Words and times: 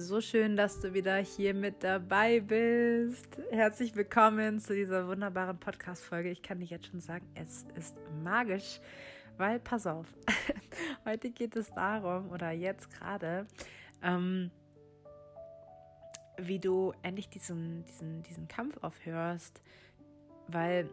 So 0.00 0.20
schön, 0.20 0.54
dass 0.54 0.78
du 0.78 0.94
wieder 0.94 1.16
hier 1.16 1.52
mit 1.54 1.82
dabei 1.82 2.38
bist. 2.38 3.36
Herzlich 3.50 3.96
willkommen 3.96 4.60
zu 4.60 4.72
dieser 4.72 5.08
wunderbaren 5.08 5.58
Podcast-Folge. 5.58 6.30
Ich 6.30 6.40
kann 6.40 6.60
dir 6.60 6.66
jetzt 6.66 6.86
schon 6.86 7.00
sagen, 7.00 7.26
es 7.34 7.66
ist 7.74 7.96
magisch, 8.22 8.80
weil, 9.38 9.58
pass 9.58 9.88
auf, 9.88 10.06
heute 11.04 11.30
geht 11.30 11.56
es 11.56 11.72
darum, 11.72 12.30
oder 12.30 12.52
jetzt 12.52 12.92
gerade, 12.92 13.48
ähm, 14.00 14.52
wie 16.36 16.60
du 16.60 16.92
endlich 17.02 17.28
diesen, 17.28 17.84
diesen, 17.86 18.22
diesen 18.22 18.46
Kampf 18.46 18.76
aufhörst, 18.80 19.60
weil 20.46 20.88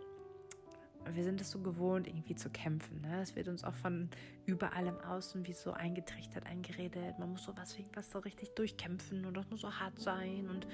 wir 1.13 1.23
sind 1.23 1.41
es 1.41 1.51
so 1.51 1.59
gewohnt, 1.59 2.07
irgendwie 2.07 2.35
zu 2.35 2.49
kämpfen. 2.49 3.01
Ne? 3.01 3.21
Es 3.21 3.35
wird 3.35 3.47
uns 3.47 3.63
auch 3.63 3.73
von 3.73 4.09
überall 4.45 4.87
im 4.87 4.99
Außen 4.99 5.45
wie 5.47 5.53
so 5.53 5.71
eingetrichtert, 5.71 6.45
eingeredet. 6.45 7.19
Man 7.19 7.31
muss 7.31 7.43
sowas 7.43 7.77
was 7.93 8.11
so 8.11 8.19
richtig 8.19 8.55
durchkämpfen 8.55 9.25
und 9.25 9.35
das 9.35 9.49
muss 9.49 9.61
so 9.61 9.71
hart 9.71 9.99
sein 9.99 10.49
und 10.49 10.67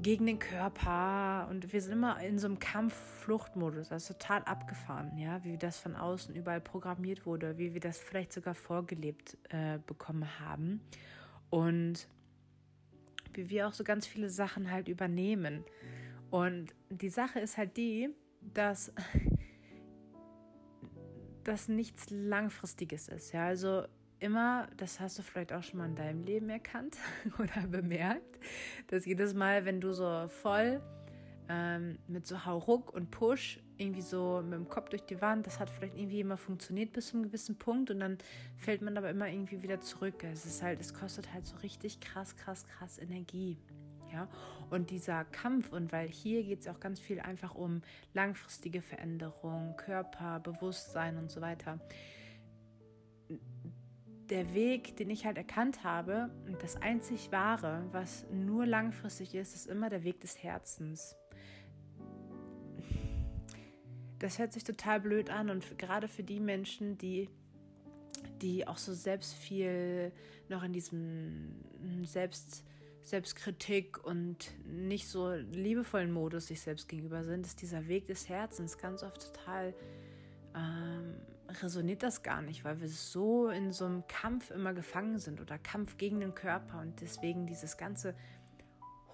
gegen 0.00 0.26
den 0.26 0.38
Körper. 0.38 1.48
Und 1.50 1.72
wir 1.72 1.80
sind 1.80 1.92
immer 1.92 2.20
in 2.20 2.38
so 2.38 2.46
einem 2.46 2.58
Kampf-Fluchtmodus. 2.58 3.88
Das 3.88 4.02
ist 4.02 4.20
total 4.20 4.42
abgefahren, 4.44 5.16
ja, 5.18 5.42
wie 5.44 5.58
das 5.58 5.78
von 5.78 5.96
außen 5.96 6.34
überall 6.34 6.60
programmiert 6.60 7.26
wurde, 7.26 7.58
wie 7.58 7.74
wir 7.74 7.80
das 7.80 7.98
vielleicht 7.98 8.32
sogar 8.32 8.54
vorgelebt 8.54 9.36
äh, 9.50 9.78
bekommen 9.86 10.40
haben. 10.40 10.80
Und 11.50 12.08
wie 13.32 13.50
wir 13.50 13.68
auch 13.68 13.72
so 13.72 13.84
ganz 13.84 14.06
viele 14.06 14.30
Sachen 14.30 14.70
halt 14.70 14.88
übernehmen. 14.88 15.64
Und 16.30 16.74
die 16.90 17.08
Sache 17.08 17.40
ist 17.40 17.56
halt 17.56 17.76
die, 17.76 18.10
dass 18.40 18.92
das 21.44 21.68
nichts 21.68 22.10
Langfristiges 22.10 23.08
ist. 23.08 23.32
Ja, 23.32 23.46
also 23.46 23.84
immer, 24.20 24.68
das 24.76 25.00
hast 25.00 25.18
du 25.18 25.22
vielleicht 25.22 25.52
auch 25.52 25.62
schon 25.62 25.78
mal 25.78 25.86
in 25.86 25.96
deinem 25.96 26.24
Leben 26.24 26.50
erkannt 26.50 26.96
oder 27.38 27.66
bemerkt, 27.66 28.38
dass 28.88 29.06
jedes 29.06 29.34
Mal, 29.34 29.64
wenn 29.64 29.80
du 29.80 29.92
so 29.92 30.28
voll 30.28 30.82
ähm, 31.48 31.98
mit 32.08 32.26
so 32.26 32.44
Hauruck 32.44 32.92
und 32.92 33.10
Push 33.10 33.60
irgendwie 33.78 34.02
so 34.02 34.42
mit 34.42 34.54
dem 34.54 34.68
Kopf 34.68 34.90
durch 34.90 35.02
die 35.02 35.20
Wand, 35.20 35.46
das 35.46 35.60
hat 35.60 35.70
vielleicht 35.70 35.96
irgendwie 35.96 36.20
immer 36.20 36.36
funktioniert 36.36 36.92
bis 36.92 37.08
zu 37.08 37.16
einem 37.16 37.24
gewissen 37.24 37.56
Punkt 37.56 37.90
und 37.90 38.00
dann 38.00 38.18
fällt 38.56 38.82
man 38.82 38.98
aber 38.98 39.10
immer 39.10 39.28
irgendwie 39.28 39.62
wieder 39.62 39.80
zurück. 39.80 40.24
Es 40.24 40.44
ist 40.44 40.62
halt, 40.62 40.80
es 40.80 40.92
kostet 40.92 41.32
halt 41.32 41.46
so 41.46 41.56
richtig 41.58 42.00
krass, 42.00 42.36
krass, 42.36 42.66
krass 42.66 42.98
Energie. 42.98 43.58
Ja? 44.12 44.28
Und 44.70 44.90
dieser 44.90 45.24
Kampf, 45.24 45.72
und 45.72 45.92
weil 45.92 46.08
hier 46.08 46.42
geht 46.42 46.60
es 46.60 46.68
auch 46.68 46.80
ganz 46.80 47.00
viel 47.00 47.20
einfach 47.20 47.54
um 47.54 47.82
langfristige 48.14 48.82
Veränderung, 48.82 49.76
Körper, 49.76 50.40
Bewusstsein 50.40 51.16
und 51.16 51.30
so 51.30 51.40
weiter. 51.40 51.78
Der 54.30 54.52
Weg, 54.54 54.96
den 54.96 55.08
ich 55.08 55.24
halt 55.24 55.38
erkannt 55.38 55.84
habe, 55.84 56.30
das 56.60 56.76
einzig 56.76 57.32
wahre, 57.32 57.86
was 57.92 58.26
nur 58.30 58.66
langfristig 58.66 59.34
ist, 59.34 59.54
ist 59.54 59.66
immer 59.66 59.88
der 59.88 60.04
Weg 60.04 60.20
des 60.20 60.42
Herzens. 60.42 61.16
Das 64.18 64.38
hört 64.38 64.52
sich 64.52 64.64
total 64.64 65.00
blöd 65.00 65.30
an 65.30 65.48
und 65.48 65.78
gerade 65.78 66.08
für 66.08 66.24
die 66.24 66.40
Menschen, 66.40 66.98
die 66.98 67.30
die 68.42 68.66
auch 68.66 68.78
so 68.78 68.92
selbst 68.94 69.34
viel 69.34 70.12
noch 70.48 70.62
in 70.62 70.72
diesem 70.72 72.04
Selbst 72.04 72.64
Selbstkritik 73.08 74.04
und 74.04 74.52
nicht 74.64 75.08
so 75.08 75.32
liebevollen 75.32 76.12
Modus 76.12 76.48
sich 76.48 76.60
selbst 76.60 76.88
gegenüber 76.88 77.24
sind, 77.24 77.46
ist 77.46 77.62
dieser 77.62 77.88
Weg 77.88 78.06
des 78.06 78.28
Herzens 78.28 78.78
ganz 78.78 79.02
oft 79.02 79.34
total 79.34 79.74
ähm, 80.54 81.14
resoniert 81.62 82.02
das 82.02 82.22
gar 82.22 82.42
nicht, 82.42 82.64
weil 82.64 82.80
wir 82.80 82.88
so 82.88 83.48
in 83.48 83.72
so 83.72 83.86
einem 83.86 84.06
Kampf 84.06 84.50
immer 84.50 84.74
gefangen 84.74 85.18
sind 85.18 85.40
oder 85.40 85.58
Kampf 85.58 85.96
gegen 85.96 86.20
den 86.20 86.34
Körper 86.34 86.80
und 86.80 87.00
deswegen 87.00 87.46
dieses 87.46 87.76
ganze 87.76 88.14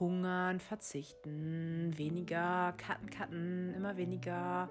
Hungern, 0.00 0.58
Verzichten, 0.58 1.96
weniger, 1.96 2.74
Cutten, 2.76 3.10
Cutten, 3.10 3.74
immer 3.74 3.96
weniger. 3.96 4.68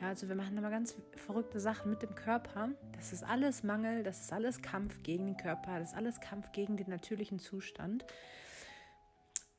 Ja, 0.00 0.08
also 0.08 0.28
wir 0.28 0.36
machen 0.36 0.58
immer 0.58 0.68
ganz 0.68 0.94
verrückte 1.16 1.60
Sachen 1.60 1.90
mit 1.90 2.02
dem 2.02 2.14
Körper. 2.14 2.68
Das 2.92 3.14
ist 3.14 3.24
alles 3.24 3.62
Mangel, 3.62 4.02
das 4.02 4.20
ist 4.20 4.32
alles 4.34 4.60
Kampf 4.60 5.02
gegen 5.02 5.26
den 5.26 5.36
Körper, 5.38 5.78
das 5.78 5.92
ist 5.92 5.96
alles 5.96 6.20
Kampf 6.20 6.52
gegen 6.52 6.76
den 6.76 6.90
natürlichen 6.90 7.38
Zustand 7.38 8.04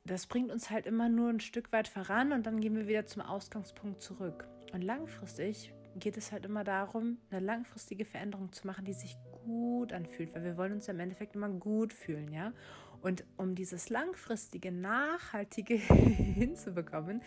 das 0.04 0.26
bringt 0.26 0.50
uns 0.50 0.70
halt 0.70 0.86
immer 0.86 1.08
nur 1.08 1.30
ein 1.30 1.40
Stück 1.40 1.72
weit 1.72 1.88
voran 1.88 2.32
und 2.32 2.46
dann 2.46 2.60
gehen 2.60 2.76
wir 2.76 2.88
wieder 2.88 3.06
zum 3.06 3.22
Ausgangspunkt 3.22 4.00
zurück. 4.00 4.48
Und 4.72 4.82
langfristig 4.82 5.72
geht 5.96 6.16
es 6.16 6.32
halt 6.32 6.44
immer 6.44 6.64
darum, 6.64 7.18
eine 7.30 7.40
langfristige 7.40 8.04
Veränderung 8.04 8.52
zu 8.52 8.66
machen, 8.66 8.84
die 8.84 8.92
sich 8.92 9.16
gut 9.44 9.92
anfühlt, 9.92 10.34
weil 10.34 10.44
wir 10.44 10.56
wollen 10.56 10.72
uns 10.72 10.88
im 10.88 11.00
Endeffekt 11.00 11.34
immer 11.34 11.48
gut 11.48 11.92
fühlen, 11.92 12.32
ja. 12.32 12.52
Und 13.00 13.24
um 13.36 13.54
dieses 13.54 13.90
langfristige, 13.90 14.72
nachhaltige 14.72 15.74
hinzubekommen, 15.76 17.22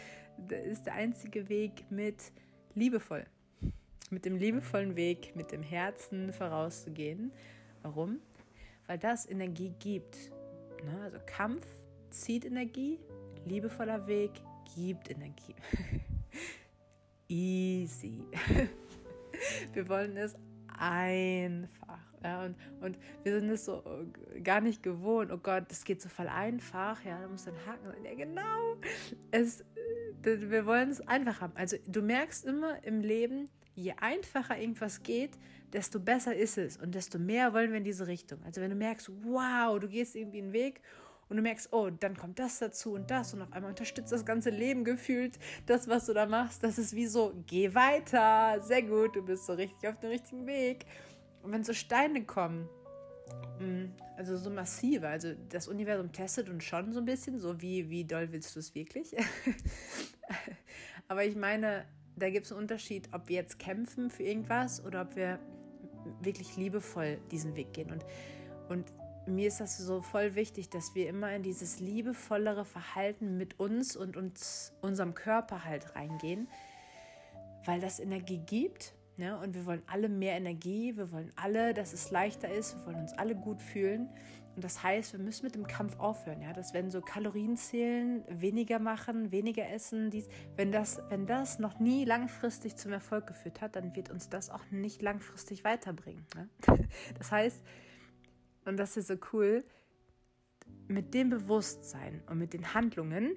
ist 0.50 0.86
der 0.86 0.94
einzige 0.94 1.48
Weg 1.50 1.90
mit 1.90 2.32
liebevoll, 2.76 3.26
mit 4.10 4.26
dem 4.26 4.36
liebevollen 4.36 4.96
Weg, 4.96 5.36
mit 5.36 5.52
dem 5.52 5.64
Herzen 5.64 6.34
vorauszugehen. 6.34 7.32
Warum? 7.84 8.20
Weil 8.88 8.98
das 8.98 9.26
Energie 9.30 9.74
gibt. 9.80 10.18
Ne? 10.84 11.02
Also 11.04 11.20
Kampf 11.26 11.66
zieht 12.12 12.46
Energie, 12.46 13.00
liebevoller 13.46 14.06
Weg 14.08 14.32
gibt 14.76 15.10
Energie. 15.10 15.56
Easy. 17.28 18.26
Wir 19.74 19.88
wollen 19.88 20.18
es 20.18 20.36
einfach. 20.78 22.00
Ja, 22.24 22.46
und, 22.46 22.56
und 22.82 22.98
wir 23.24 23.40
sind 23.40 23.50
es 23.50 23.66
so 23.66 23.84
äh, 24.36 24.42
gar 24.42 24.62
nicht 24.62 24.84
gewohnt. 24.84 25.32
Oh 25.32 25.38
Gott, 25.38 25.64
das 25.70 25.84
geht 25.84 26.02
so 26.02 26.10
voll 26.10 26.28
einfach. 26.28 27.04
Ja, 27.04 27.20
da 27.20 27.28
muss 27.28 27.48
ein 27.48 27.56
Haken 27.66 27.88
sein. 27.88 28.06
Ja, 28.06 28.14
genau. 28.14 28.76
Es, 29.32 29.64
wir 30.22 30.66
wollen 30.68 30.92
es 30.92 31.02
einfach 31.08 31.42
haben. 31.42 31.54
Also 31.56 31.78
du 31.88 32.04
merkst 32.04 32.46
immer 32.46 32.84
im 32.84 33.02
Leben, 33.02 33.50
je 33.74 33.94
einfacher 34.00 34.60
irgendwas 34.60 35.02
geht, 35.02 35.32
desto 35.74 36.00
besser 36.00 36.36
ist 36.36 36.58
es 36.58 36.78
und 36.78 36.94
desto 36.94 37.18
mehr 37.18 37.54
wollen 37.54 37.72
wir 37.72 37.78
in 37.78 37.84
diese 37.84 38.06
Richtung. 38.06 38.44
Also 38.44 38.62
wenn 38.62 38.70
du 38.70 38.76
merkst, 38.76 39.10
wow, 39.24 39.80
du 39.80 39.88
gehst 39.88 40.16
irgendwie 40.16 40.42
einen 40.42 40.54
Weg 40.54 40.82
und 41.32 41.38
du 41.38 41.44
merkst, 41.44 41.72
oh, 41.72 41.90
dann 41.90 42.18
kommt 42.18 42.40
das 42.40 42.60
dazu 42.60 42.92
und 42.94 43.10
das 43.10 43.34
und 43.34 43.42
auf 43.42 43.54
einmal 43.54 43.70
unterstützt 43.70 44.12
das 44.12 44.26
ganze 44.26 44.50
Leben 44.50 44.84
gefühlt 44.84 45.40
das, 45.66 45.88
was 45.88 46.08
du 46.08 46.14
da 46.14 46.26
machst. 46.26 46.62
Das 46.62 46.78
ist 46.78 46.94
wie 46.94 47.08
so, 47.08 47.32
geh 47.48 47.74
weiter, 47.74 48.62
sehr 48.62 48.82
gut, 48.82 49.16
du 49.16 49.24
bist 49.24 49.46
so 49.46 49.54
richtig 49.54 49.88
auf 49.88 49.98
dem 50.02 50.10
richtigen 50.10 50.46
Weg. 50.46 50.86
Und 51.42 51.54
wenn 51.54 51.64
so 51.64 51.72
Steine 51.72 52.26
kommen, 52.26 52.68
mm, 53.60 53.86
also 54.18 54.36
so 54.36 54.50
massive, 54.50 55.08
also 55.08 55.32
das 55.48 55.70
Universum 55.70 56.12
testet 56.12 56.50
uns 56.50 56.66
schon 56.66 56.92
so 56.92 57.00
ein 57.00 57.06
bisschen, 57.06 57.40
so 57.40 57.62
wie, 57.62 57.90
wie 57.90 58.04
doll 58.04 58.34
willst 58.34 58.54
du 58.58 58.60
es 58.60 58.76
wirklich? 58.76 59.16
Aber 61.08 61.24
ich 61.24 61.38
meine, 61.38 61.86
da 62.18 62.30
gibt 62.30 62.46
es 62.46 62.52
einen 62.52 62.60
Unterschied, 62.60 63.08
ob 63.14 63.30
wir 63.30 63.38
jetzt 63.38 63.58
kämpfen 63.58 64.10
für 64.10 64.24
irgendwas 64.24 64.84
oder 64.84 65.04
ob 65.04 65.16
wir 65.16 65.40
wirklich 66.22 66.58
liebevoll 66.58 67.20
diesen 67.32 67.56
Weg 67.56 67.72
gehen. 67.72 67.90
Und, 67.90 68.04
und 68.68 68.86
mir 69.28 69.48
ist 69.48 69.60
das 69.60 69.78
so 69.78 70.02
voll 70.02 70.36
wichtig, 70.36 70.70
dass 70.70 70.96
wir 70.96 71.08
immer 71.08 71.34
in 71.34 71.44
dieses 71.44 71.80
liebevollere 71.80 72.66
Verhalten 72.66 73.38
mit 73.38 73.60
uns 73.60 73.96
und 73.96 74.18
uns, 74.18 74.74
unserem 74.82 75.14
Körper 75.14 75.64
halt 75.64 75.96
reingehen, 75.96 76.48
weil 77.66 77.80
das 77.80 78.00
Energie 78.00 78.40
gibt. 78.40 78.94
Ne? 79.18 79.38
Und 79.38 79.54
wir 79.54 79.66
wollen 79.66 79.84
alle 79.88 80.10
mehr 80.10 80.36
Energie, 80.36 80.98
wir 80.98 81.12
wollen 81.12 81.32
alle, 81.36 81.74
dass 81.74 81.94
es 81.94 82.10
leichter 82.10 82.52
ist, 82.52 82.76
wir 82.78 82.88
wollen 82.88 83.02
uns 83.02 83.14
alle 83.14 83.36
gut 83.36 83.62
fühlen. 83.62 84.10
Und 84.56 84.66
das 84.66 84.84
heißt, 84.84 85.14
wir 85.14 85.20
müssen 85.20 85.46
mit 85.46 85.56
dem 85.56 85.66
Kampf 85.66 85.98
aufhören. 86.00 86.42
Ja? 86.42 86.52
Dass 86.52 86.74
wenn 86.74 86.90
so 86.90 87.00
Kalorien 87.00 87.56
zählen, 87.56 88.24
weniger 88.28 88.80
machen, 88.80 89.32
weniger 89.32 89.70
essen, 89.70 90.10
dies, 90.10 90.28
wenn, 90.58 90.72
das, 90.72 91.02
wenn 91.10 91.26
das 91.26 91.60
noch 91.60 91.80
nie 91.80 92.04
langfristig 92.04 92.76
zum 92.76 92.92
Erfolg 92.92 93.28
geführt 93.28 93.62
hat, 93.62 93.76
dann 93.76 93.96
wird 93.96 94.10
uns 94.10 94.30
das 94.30 94.50
auch 94.50 94.70
nicht 94.72 95.02
langfristig 95.02 95.64
weiterbringen. 95.64 96.26
Ne? 96.36 96.50
Das 97.18 97.32
heißt, 97.32 97.62
und 98.66 98.78
das 98.78 98.98
ist 98.98 99.08
so 99.08 99.16
cool, 99.34 99.64
mit 100.88 101.14
dem 101.14 101.30
Bewusstsein 101.30 102.22
und 102.28 102.38
mit 102.38 102.54
den 102.54 102.74
Handlungen, 102.74 103.36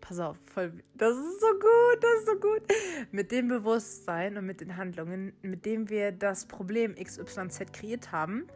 pass 0.00 0.18
auf, 0.18 0.36
voll, 0.46 0.72
das 0.94 1.16
ist 1.16 1.40
so 1.40 1.52
gut, 1.52 2.02
das 2.02 2.20
ist 2.20 2.26
so 2.26 2.34
gut, 2.36 2.62
mit 3.10 3.32
dem 3.32 3.48
Bewusstsein 3.48 4.36
und 4.36 4.46
mit 4.46 4.60
den 4.60 4.76
Handlungen, 4.76 5.32
mit 5.42 5.64
dem 5.64 5.88
wir 5.88 6.12
das 6.12 6.46
Problem 6.46 6.94
XYZ 6.94 7.72
kreiert 7.72 8.12
haben, 8.12 8.46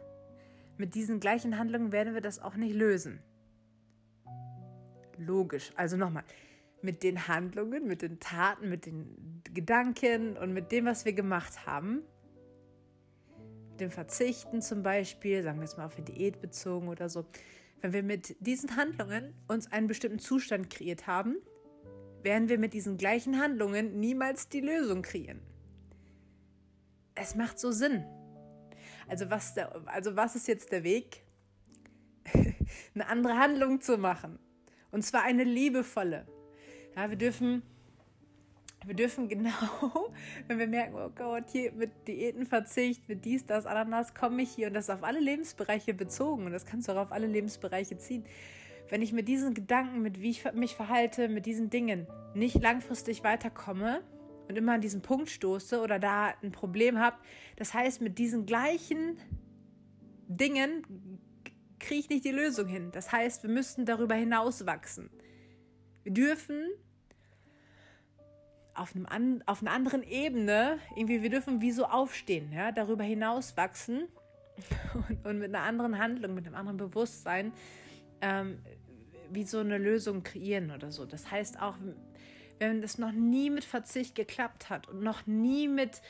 mit 0.77 0.95
diesen 0.95 1.19
gleichen 1.19 1.57
Handlungen 1.57 1.91
werden 1.91 2.13
wir 2.13 2.21
das 2.21 2.39
auch 2.39 2.55
nicht 2.55 2.73
lösen. 2.73 3.19
Logisch. 5.17 5.71
Also 5.75 5.97
nochmal, 5.97 6.23
mit 6.81 7.03
den 7.03 7.27
Handlungen, 7.27 7.87
mit 7.87 8.01
den 8.01 8.19
Taten, 8.19 8.69
mit 8.69 8.85
den 8.85 9.43
Gedanken 9.53 10.37
und 10.37 10.53
mit 10.53 10.71
dem, 10.71 10.85
was 10.85 11.03
wir 11.03 11.13
gemacht 11.13 11.65
haben, 11.65 12.03
dem 13.79 13.91
Verzichten 13.91 14.61
zum 14.61 14.83
Beispiel, 14.83 15.43
sagen 15.43 15.59
wir 15.59 15.65
jetzt 15.65 15.77
mal 15.77 15.85
auf 15.85 15.95
eine 15.95 16.05
Diät 16.05 16.41
bezogen 16.41 16.87
oder 16.87 17.09
so, 17.09 17.25
wenn 17.81 17.93
wir 17.93 18.03
mit 18.03 18.35
diesen 18.39 18.75
Handlungen 18.75 19.33
uns 19.47 19.71
einen 19.71 19.87
bestimmten 19.87 20.19
Zustand 20.19 20.69
kreiert 20.69 21.07
haben, 21.07 21.37
werden 22.23 22.49
wir 22.49 22.57
mit 22.57 22.73
diesen 22.73 22.97
gleichen 22.97 23.39
Handlungen 23.39 23.99
niemals 23.99 24.49
die 24.49 24.59
Lösung 24.59 25.01
kreieren. 25.01 25.39
Es 27.15 27.35
macht 27.35 27.59
so 27.59 27.71
Sinn. 27.71 28.05
Also 29.07 29.29
was, 29.29 29.53
der, 29.53 29.81
also 29.87 30.15
was 30.15 30.35
ist 30.35 30.47
jetzt 30.47 30.71
der 30.71 30.83
Weg? 30.83 31.23
eine 32.93 33.07
andere 33.07 33.37
Handlung 33.37 33.81
zu 33.81 33.97
machen. 33.97 34.39
Und 34.91 35.03
zwar 35.03 35.23
eine 35.23 35.43
liebevolle. 35.43 36.27
Ja, 36.95 37.09
wir 37.09 37.17
dürfen, 37.17 37.63
wir 38.85 38.95
dürfen 38.95 39.27
genau, 39.27 39.51
wenn 40.47 40.59
wir 40.59 40.67
merken, 40.67 40.95
oh 40.95 41.09
Gott, 41.13 41.45
hier 41.51 41.71
mit 41.73 42.07
Diätenverzicht, 42.07 43.07
mit 43.09 43.25
dies, 43.25 43.45
das, 43.45 43.65
Ananas, 43.65 44.13
komme 44.13 44.41
ich 44.41 44.51
hier 44.51 44.67
und 44.67 44.73
das 44.73 44.85
ist 44.85 44.89
auf 44.89 45.03
alle 45.03 45.19
Lebensbereiche 45.19 45.93
bezogen 45.93 46.45
und 46.45 46.51
das 46.51 46.65
kannst 46.65 46.87
du 46.87 46.93
auch 46.93 46.97
auf 46.97 47.11
alle 47.11 47.27
Lebensbereiche 47.27 47.97
ziehen. 47.97 48.25
Wenn 48.89 49.01
ich 49.01 49.13
mit 49.13 49.27
diesen 49.27 49.53
Gedanken, 49.53 50.01
mit 50.01 50.21
wie 50.21 50.31
ich 50.31 50.51
mich 50.53 50.75
verhalte, 50.75 51.29
mit 51.29 51.45
diesen 51.45 51.69
Dingen 51.69 52.07
nicht 52.33 52.61
langfristig 52.61 53.23
weiterkomme 53.23 54.01
und 54.47 54.57
immer 54.57 54.73
an 54.73 54.81
diesen 54.81 55.01
Punkt 55.01 55.29
stoße 55.29 55.79
oder 55.79 55.99
da 55.99 56.33
ein 56.41 56.51
Problem 56.51 56.99
habe, 56.99 57.17
das 57.55 57.73
heißt, 57.73 58.01
mit 58.01 58.17
diesen 58.17 58.45
gleichen 58.45 59.17
Dingen 60.27 61.19
kriege 61.79 61.99
ich 61.99 62.09
nicht 62.09 62.25
die 62.25 62.31
Lösung 62.31 62.67
hin. 62.67 62.89
Das 62.91 63.11
heißt, 63.11 63.43
wir 63.43 63.49
müssten 63.49 63.85
darüber 63.85 64.15
hinaus 64.15 64.65
wachsen. 64.65 65.09
Wir 66.03 66.13
dürfen 66.13 66.65
auf, 68.73 68.95
einem 68.95 69.05
an, 69.05 69.43
auf 69.45 69.61
einer 69.61 69.71
anderen 69.71 70.03
Ebene, 70.03 70.79
irgendwie, 70.95 71.21
wir 71.21 71.29
dürfen 71.29 71.61
wie 71.61 71.71
so 71.71 71.85
aufstehen, 71.85 72.51
ja, 72.53 72.71
darüber 72.71 73.03
hinaus 73.03 73.57
wachsen 73.57 74.07
und, 75.09 75.25
und 75.25 75.39
mit 75.39 75.53
einer 75.53 75.63
anderen 75.63 75.97
Handlung, 75.97 76.33
mit 76.33 76.45
einem 76.45 76.55
anderen 76.55 76.77
Bewusstsein, 76.77 77.51
ähm, 78.21 78.59
wie 79.31 79.43
so 79.43 79.59
eine 79.59 79.77
Lösung 79.77 80.23
kreieren 80.23 80.71
oder 80.71 80.91
so. 80.91 81.05
Das 81.05 81.29
heißt 81.29 81.61
auch, 81.61 81.75
wenn 82.59 82.81
das 82.81 82.97
noch 82.97 83.11
nie 83.11 83.49
mit 83.49 83.63
Verzicht 83.63 84.15
geklappt 84.15 84.69
hat 84.69 84.89
und 84.89 85.01
noch 85.01 85.25
nie 85.27 85.67
mit, 85.67 86.01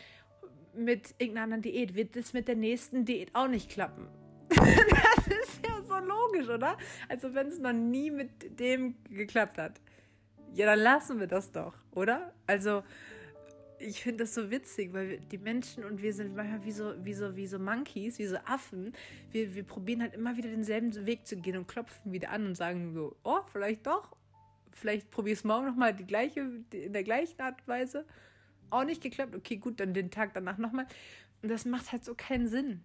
mit 0.74 1.16
irgendeiner 1.18 1.60
Diät, 1.60 1.96
wird 1.96 2.16
es 2.16 2.34
mit 2.34 2.48
der 2.48 2.56
nächsten 2.56 3.06
Diät 3.06 3.36
auch 3.36 3.48
nicht 3.48 3.70
klappen. 3.70 4.08
das 4.50 5.28
ist 5.28 5.66
ja 5.66 5.82
so 5.88 5.98
logisch, 6.00 6.50
oder? 6.50 6.78
Also 7.08 7.34
wenn 7.34 7.48
es 7.48 7.60
noch 7.60 7.74
nie 7.74 8.10
mit 8.10 8.60
dem 8.60 8.96
geklappt 9.10 9.58
hat. 9.58 9.80
Ja, 10.54 10.66
dann 10.66 10.80
lassen 10.80 11.20
wir 11.20 11.28
das 11.28 11.52
doch, 11.52 11.74
oder? 11.92 12.34
Also 12.48 12.84
ich 13.78 14.02
finde 14.02 14.24
das 14.24 14.34
so 14.34 14.52
witzig, 14.52 14.92
weil 14.94 15.20
die 15.20 15.38
Menschen 15.38 15.86
und 15.86 16.02
wir 16.02 16.14
sind 16.14 16.36
manchmal 16.36 16.64
wie 16.66 16.72
so, 16.72 16.94
wie 17.04 17.14
so, 17.14 17.36
wie 17.36 17.48
so 17.48 17.60
Monkeys, 17.60 18.20
wie 18.20 18.26
so 18.26 18.38
Affen. 18.46 18.94
Wir, 19.32 19.56
wir 19.56 19.64
probieren 19.64 20.02
halt 20.02 20.14
immer 20.14 20.36
wieder 20.36 20.50
denselben 20.50 21.06
Weg 21.06 21.26
zu 21.26 21.38
gehen 21.38 21.58
und 21.58 21.68
klopfen 21.68 22.12
wieder 22.12 22.32
an 22.32 22.46
und 22.46 22.56
sagen 22.56 22.94
so, 22.94 23.16
oh, 23.24 23.40
vielleicht 23.52 23.88
doch. 23.88 24.16
Vielleicht 24.72 25.12
probier 25.12 25.34
es 25.34 25.44
morgen 25.44 25.66
nochmal 25.66 25.94
die 25.94 26.06
gleiche, 26.06 26.42
in 26.72 26.94
der 26.94 27.04
gleichen 27.04 27.40
Art 27.42 27.62
und 27.62 27.68
Weise. 27.68 28.06
Auch 28.70 28.84
nicht 28.84 29.02
geklappt. 29.02 29.36
Okay, 29.36 29.58
gut, 29.58 29.80
dann 29.80 29.94
den 29.94 30.12
Tag 30.12 30.34
danach 30.34 30.58
nochmal. 30.58 30.88
Und 31.42 31.50
das 31.50 31.66
macht 31.66 31.92
halt 31.92 32.04
so 32.04 32.16
keinen 32.16 32.48
Sinn 32.48 32.84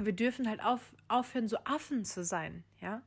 wir 0.00 0.12
dürfen 0.12 0.48
halt 0.48 0.62
auf, 0.64 0.92
aufhören, 1.08 1.48
so 1.48 1.58
Affen 1.64 2.04
zu 2.04 2.24
sein, 2.24 2.64
ja. 2.80 3.02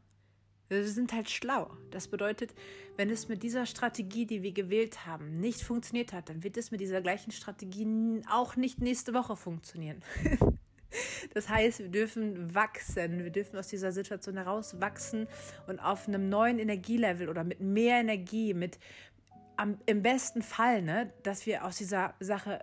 Wir 0.71 0.87
sind 0.87 1.11
halt 1.11 1.29
schlau. 1.29 1.69
Das 1.89 2.07
bedeutet, 2.07 2.53
wenn 2.95 3.09
es 3.09 3.27
mit 3.27 3.43
dieser 3.43 3.65
Strategie, 3.65 4.25
die 4.25 4.41
wir 4.41 4.53
gewählt 4.53 5.05
haben, 5.05 5.41
nicht 5.41 5.61
funktioniert 5.61 6.13
hat, 6.13 6.29
dann 6.29 6.43
wird 6.43 6.55
es 6.55 6.71
mit 6.71 6.79
dieser 6.79 7.01
gleichen 7.01 7.31
Strategie 7.31 8.21
auch 8.31 8.55
nicht 8.55 8.79
nächste 8.79 9.13
Woche 9.13 9.35
funktionieren. 9.35 10.01
Das 11.33 11.47
heißt, 11.47 11.79
wir 11.79 11.87
dürfen 11.87 12.53
wachsen, 12.53 13.23
wir 13.23 13.29
dürfen 13.29 13.57
aus 13.57 13.69
dieser 13.69 13.93
Situation 13.93 14.35
heraus 14.35 14.81
wachsen 14.81 15.29
und 15.67 15.79
auf 15.79 16.05
einem 16.05 16.27
neuen 16.27 16.59
Energielevel 16.59 17.29
oder 17.29 17.45
mit 17.45 17.61
mehr 17.61 18.01
Energie, 18.01 18.53
mit 18.53 18.77
am, 19.55 19.77
im 19.85 20.01
besten 20.01 20.41
Fall, 20.41 20.81
ne, 20.81 21.13
dass 21.23 21.45
wir 21.45 21.63
aus 21.63 21.77
dieser 21.77 22.13
Sache 22.19 22.59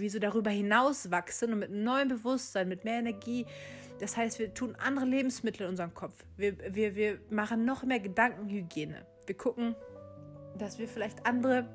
wie 0.00 0.08
so 0.08 0.18
darüber 0.18 0.50
hinaus 0.50 1.10
wachsen 1.10 1.52
und 1.52 1.58
mit 1.60 1.70
neuem 1.70 2.08
Bewusstsein, 2.08 2.68
mit 2.68 2.84
mehr 2.84 2.98
Energie. 2.98 3.46
Das 4.00 4.16
heißt, 4.16 4.38
wir 4.38 4.54
tun 4.54 4.76
andere 4.76 5.06
Lebensmittel 5.06 5.64
in 5.64 5.70
unserem 5.70 5.94
Kopf. 5.94 6.24
Wir, 6.36 6.56
wir, 6.74 6.94
wir 6.94 7.18
machen 7.30 7.64
noch 7.64 7.82
mehr 7.82 8.00
Gedankenhygiene. 8.00 9.06
Wir 9.26 9.36
gucken, 9.36 9.74
dass 10.56 10.78
wir 10.78 10.88
vielleicht 10.88 11.26
andere 11.26 11.68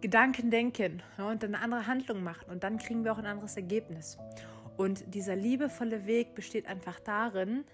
Gedanken 0.00 0.50
denken 0.50 1.02
ja, 1.16 1.28
und 1.28 1.42
dann 1.42 1.54
eine 1.54 1.64
andere 1.64 1.86
Handlung 1.86 2.22
machen. 2.22 2.50
Und 2.50 2.62
dann 2.62 2.78
kriegen 2.78 3.04
wir 3.04 3.12
auch 3.12 3.18
ein 3.18 3.26
anderes 3.26 3.56
Ergebnis. 3.56 4.18
Und 4.76 5.12
dieser 5.12 5.34
liebevolle 5.34 6.06
Weg 6.06 6.34
besteht 6.34 6.66
einfach 6.66 7.00
darin, 7.00 7.64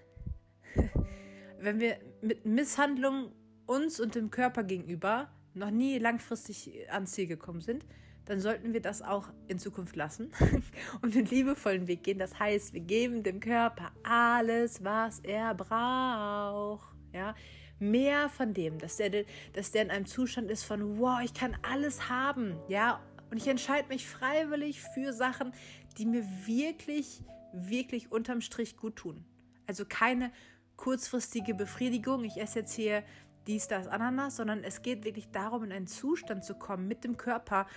wenn 1.59 1.79
wir 1.79 1.97
mit 2.21 2.45
Misshandlungen 2.45 3.31
uns 3.67 3.99
und 3.99 4.15
dem 4.15 4.31
Körper 4.31 4.63
gegenüber 4.63 5.29
noch 5.53 5.71
nie 5.71 5.97
langfristig 5.99 6.91
ans 6.91 7.11
Ziel 7.11 7.27
gekommen 7.27 7.61
sind, 7.61 7.85
dann 8.25 8.39
sollten 8.39 8.73
wir 8.73 8.81
das 8.81 9.01
auch 9.01 9.29
in 9.47 9.59
Zukunft 9.59 9.95
lassen 9.95 10.31
und 11.01 11.15
den 11.15 11.25
liebevollen 11.25 11.87
Weg 11.87 12.03
gehen. 12.03 12.19
Das 12.19 12.37
heißt, 12.39 12.73
wir 12.73 12.81
geben 12.81 13.23
dem 13.23 13.39
Körper 13.39 13.91
alles, 14.03 14.83
was 14.83 15.19
er 15.19 15.53
braucht. 15.53 16.95
Ja, 17.13 17.33
mehr 17.79 18.29
von 18.29 18.53
dem, 18.53 18.77
dass 18.77 18.97
der, 18.97 19.25
dass 19.53 19.71
der 19.71 19.83
in 19.83 19.91
einem 19.91 20.05
Zustand 20.05 20.49
ist 20.49 20.63
von, 20.63 20.99
wow, 20.99 21.21
ich 21.23 21.33
kann 21.33 21.55
alles 21.61 22.09
haben. 22.09 22.55
Ja, 22.67 22.99
und 23.31 23.37
ich 23.37 23.47
entscheide 23.47 23.87
mich 23.87 24.07
freiwillig 24.07 24.81
für 24.81 25.13
Sachen, 25.13 25.53
die 25.97 26.05
mir 26.05 26.25
wirklich, 26.45 27.23
wirklich 27.53 28.11
unterm 28.11 28.41
Strich 28.41 28.75
gut 28.75 28.97
tun. 28.97 29.23
Also 29.67 29.85
keine 29.85 30.31
kurzfristige 30.75 31.53
Befriedigung. 31.53 32.23
Ich 32.23 32.37
esse 32.37 32.59
jetzt 32.59 32.73
hier 32.73 33.03
dies, 33.47 33.67
das, 33.67 33.87
Ananas, 33.87 34.37
sondern 34.37 34.63
es 34.63 34.81
geht 34.81 35.05
wirklich 35.05 35.29
darum, 35.31 35.63
in 35.63 35.71
einen 35.71 35.87
Zustand 35.87 36.43
zu 36.43 36.55
kommen 36.55 36.87
mit 36.87 37.03
dem 37.03 37.17
Körper, 37.17 37.67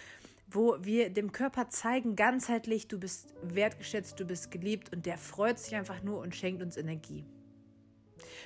wo 0.50 0.76
wir 0.80 1.10
dem 1.10 1.32
Körper 1.32 1.68
zeigen, 1.68 2.16
ganzheitlich, 2.16 2.88
du 2.88 2.98
bist 2.98 3.34
wertgeschätzt, 3.42 4.18
du 4.18 4.24
bist 4.24 4.50
geliebt 4.50 4.92
und 4.92 5.04
der 5.04 5.18
freut 5.18 5.58
sich 5.58 5.76
einfach 5.76 6.02
nur 6.02 6.20
und 6.20 6.34
schenkt 6.34 6.62
uns 6.62 6.76
Energie. 6.76 7.24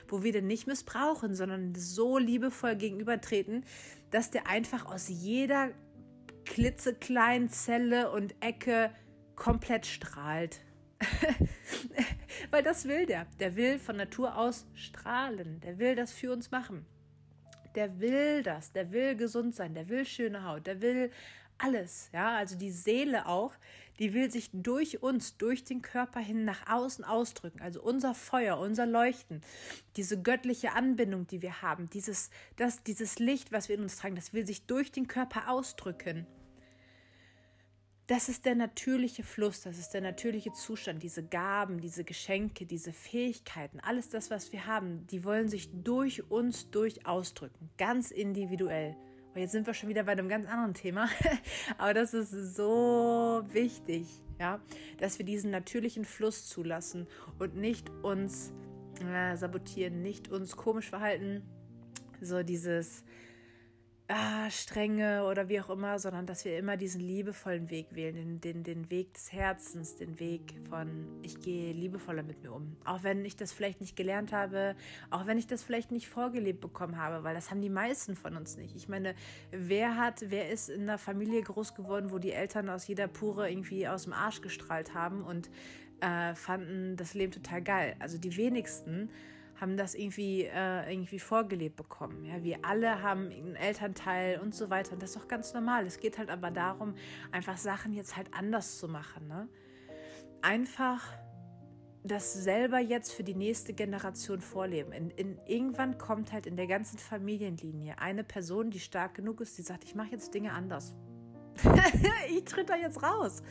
Wo 0.09 0.23
wir 0.23 0.33
den 0.33 0.47
nicht 0.47 0.67
missbrauchen, 0.67 1.35
sondern 1.35 1.75
so 1.75 2.19
liebevoll 2.19 2.77
gegenübertreten, 2.77 3.65
dass 4.11 4.31
der 4.31 4.49
einfach 4.49 4.85
aus 4.87 5.09
jeder 5.09 5.71
klitzekleinen 6.45 7.49
Zelle 7.49 8.11
und 8.11 8.35
Ecke 8.41 8.91
komplett 9.37 9.87
strahlt. 9.87 10.61
Weil 12.51 12.63
das 12.63 12.87
will 12.87 13.07
der. 13.07 13.27
Der 13.39 13.57
will 13.57 13.79
von 13.79 13.97
Natur 13.97 14.37
aus 14.37 14.67
strahlen. 14.75 15.61
Der 15.61 15.79
will 15.79 15.95
das 15.95 16.13
für 16.13 16.33
uns 16.33 16.51
machen. 16.51 16.85
Der 17.75 18.01
will 18.01 18.43
das. 18.43 18.73
Der 18.73 18.93
will 18.93 19.17
gesund 19.17 19.55
sein. 19.55 19.75
Der 19.75 19.89
will 19.89 20.05
schöne 20.05 20.45
Haut. 20.45 20.67
Der 20.67 20.81
will 20.81 21.11
alles, 21.63 22.11
ja, 22.13 22.37
also 22.37 22.57
die 22.57 22.71
Seele 22.71 23.27
auch, 23.27 23.53
die 23.99 24.15
will 24.15 24.31
sich 24.31 24.51
durch 24.53 25.03
uns, 25.03 25.37
durch 25.37 25.65
den 25.65 25.81
Körper 25.83 26.21
hin 26.21 26.45
nach 26.45 26.69
außen 26.69 27.05
ausdrücken. 27.05 27.61
Also 27.61 27.83
unser 27.83 28.15
Feuer, 28.15 28.59
unser 28.59 28.87
Leuchten, 28.87 29.43
diese 29.97 30.21
göttliche 30.21 30.73
Anbindung, 30.73 31.27
die 31.27 31.43
wir 31.43 31.63
haben, 31.63 31.89
dieses, 31.91 32.31
das, 32.57 32.83
dieses 32.83 33.19
Licht, 33.19 33.53
was 33.53 33.69
wir 33.69 33.77
in 33.77 33.83
uns 33.83 33.97
tragen, 33.97 34.17
das 34.17 34.33
will 34.33 34.47
sich 34.47 34.67
durch 34.67 34.91
den 34.91 35.07
Körper 35.07 35.49
ausdrücken. 35.49 36.27
Das 38.09 38.29
ist 38.29 38.45
der 38.45 38.57
natürliche 38.57 39.23
Fluss, 39.23 39.61
das 39.61 39.79
ist 39.79 39.91
der 39.91 40.01
natürliche 40.01 40.53
Zustand, 40.53 41.03
diese 41.03 41.23
Gaben, 41.23 41.81
diese 41.81 42.03
Geschenke, 42.03 42.67
diese 42.67 42.93
Fähigkeiten, 42.93 43.79
alles 43.81 44.09
das, 44.09 44.31
was 44.31 44.53
wir 44.53 44.67
haben, 44.67 45.07
die 45.07 45.25
wollen 45.25 45.49
sich 45.49 45.71
durch 45.73 46.29
uns 46.29 46.71
durch 46.71 47.07
ausdrücken, 47.07 47.71
ganz 47.79 48.11
individuell. 48.11 48.97
Und 49.35 49.41
jetzt 49.41 49.53
sind 49.53 49.67
wir 49.67 49.75
schon 49.75 49.89
wieder 49.89 50.05
bei 50.05 50.13
einem 50.13 50.29
ganz 50.29 50.49
anderen 50.49 50.75
Thema. 50.75 51.09
Aber 51.79 51.95
das 51.95 52.13
ist 52.13 52.55
so 52.55 53.43
wichtig, 53.53 54.07
ja, 54.39 54.61
dass 54.99 55.19
wir 55.19 55.25
diesen 55.25 55.51
natürlichen 55.51 56.05
Fluss 56.05 56.49
zulassen 56.49 57.07
und 57.39 57.57
nicht 57.57 57.91
uns 58.03 58.53
äh, 59.01 59.37
sabotieren, 59.37 60.03
nicht 60.03 60.31
uns 60.31 60.57
komisch 60.57 60.91
verhalten. 60.91 61.43
So 62.21 62.43
dieses, 62.43 63.05
ah, 64.13 64.51
strenge 64.51 65.25
oder 65.25 65.49
wie 65.49 65.61
auch 65.61 65.71
immer, 65.71 65.99
sondern 65.99 66.27
dass 66.27 66.45
wir 66.45 66.59
immer 66.59 66.77
diesen 66.77 67.01
liebevollen 67.01 67.71
Weg 67.71 67.87
wählen, 67.91 68.15
den, 68.15 68.41
den, 68.41 68.63
den 68.63 68.91
Weg 68.91 69.15
des 69.15 69.33
Herzens, 69.33 69.97
den 69.97 70.21
Weg 70.21 70.55
von, 70.69 71.07
ich 71.23 71.41
gehe 71.41 71.73
liebevoller 71.73 72.23
mit 72.23 72.43
mir 72.43 72.53
um. 72.53 72.77
Auch 72.85 73.03
wenn 73.03 73.25
ich 73.25 73.37
das 73.37 73.53
vielleicht 73.53 73.81
nicht 73.81 73.97
gelernt 73.97 74.33
habe, 74.33 74.77
auch 75.11 75.27
wenn 75.27 75.39
ich 75.39 75.47
das 75.47 75.63
vielleicht 75.63 75.93
nicht 75.93 76.09
vorgelebt 76.09 76.61
bekommen 76.61 76.99
habe, 76.99 77.25
weil 77.25 77.35
das 77.35 77.51
haben 77.51 77.61
die 77.61 77.71
meisten 77.71 78.15
von 78.15 78.37
uns 78.37 78.57
nicht. 78.57 78.77
Ich 78.77 78.89
meine, 78.89 79.15
wer 79.51 79.97
hat, 79.97 80.25
wer 80.29 80.51
ist 80.51 80.69
in 80.69 80.83
einer 80.83 80.99
Familie 80.99 81.43
groß 81.43 81.75
geworden, 81.75 82.11
wo 82.11 82.19
die 82.19 82.33
Eltern 82.33 82.69
aus 82.69 82.87
jeder 82.87 83.09
Pure 83.09 83.51
irgendwie 83.51 83.89
aus 83.89 84.05
dem 84.05 84.13
Arsch 84.13 84.43
gestrahlt 84.43 84.95
haben 84.95 85.23
und 85.23 85.51
äh, 86.01 86.35
fanden 86.35 86.97
das 86.97 87.15
Leben 87.15 87.33
total 87.33 87.63
geil? 87.63 87.97
Also 87.99 88.19
die 88.19 88.37
wenigsten 88.37 89.11
haben 89.63 89.77
das 89.77 89.95
irgendwie, 89.95 90.43
äh, 90.43 90.93
irgendwie 90.93 91.21
vorgelebt 91.21 91.77
bekommen. 91.77 92.25
Ja, 92.25 92.43
wir 92.43 92.65
alle 92.65 93.01
haben 93.01 93.31
einen 93.31 93.55
Elternteil 93.55 94.41
und 94.41 94.55
so 94.55 94.69
weiter. 94.71 94.93
Und 94.93 95.03
das 95.03 95.11
ist 95.11 95.17
doch 95.17 95.29
ganz 95.29 95.55
normal. 95.55 95.87
Es 95.87 96.01
geht 96.01 96.19
halt 96.19 96.31
aber 96.31 96.51
darum, 96.51 96.95
einfach 97.31 97.57
Sachen 97.57 97.95
jetzt 97.95 98.17
halt 98.17 98.29
anders 98.33 98.79
zu 98.79 98.89
machen. 98.89 99.29
Ne? 99.29 99.49
Einfach 100.43 101.01
das 102.03 102.35
selber 102.35 102.81
jetzt 102.81 103.13
für 103.13 103.23
die 103.23 103.37
nächste 103.37 103.73
Generation 103.73 104.41
vorleben. 104.41 104.93
In, 104.93 105.11
in, 105.11 105.39
irgendwann 105.47 105.97
kommt 105.97 106.33
halt 106.33 106.47
in 106.47 106.57
der 106.57 106.67
ganzen 106.67 106.99
Familienlinie 106.99 108.01
eine 108.01 108.25
Person, 108.25 108.71
die 108.71 108.81
stark 108.81 109.15
genug 109.15 109.41
ist, 109.41 109.57
die 109.59 109.63
sagt, 109.63 109.85
ich 109.85 109.95
mache 109.95 110.11
jetzt 110.11 110.35
Dinge 110.35 110.53
anders. 110.53 110.93
ich 112.29 112.45
tritt 112.45 112.69
da 112.69 112.77
jetzt 112.77 113.01
raus. 113.01 113.45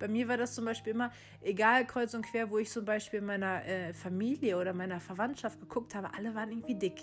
Bei 0.00 0.08
mir 0.08 0.26
war 0.26 0.36
das 0.36 0.54
zum 0.54 0.64
Beispiel 0.64 0.94
immer, 0.94 1.12
egal 1.40 1.86
kreuz 1.86 2.14
und 2.14 2.26
quer, 2.26 2.50
wo 2.50 2.58
ich 2.58 2.70
zum 2.70 2.84
Beispiel 2.84 3.20
in 3.20 3.26
meiner 3.26 3.64
äh, 3.64 3.92
Familie 3.92 4.58
oder 4.58 4.72
meiner 4.72 4.98
Verwandtschaft 4.98 5.60
geguckt 5.60 5.94
habe, 5.94 6.12
alle 6.16 6.34
waren 6.34 6.50
irgendwie 6.50 6.74
dick. 6.74 7.00